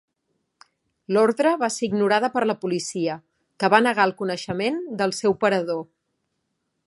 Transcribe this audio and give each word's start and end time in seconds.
L'ordre 1.15 1.51
va 1.63 1.69
ser 1.75 1.83
ignorada 1.89 2.31
per 2.37 2.43
la 2.51 2.55
policia, 2.63 3.19
que 3.63 3.69
va 3.75 3.81
negar 3.89 4.09
el 4.11 4.15
coneixement 4.23 4.83
del 5.03 5.15
seu 5.21 5.37
parador. 5.45 5.85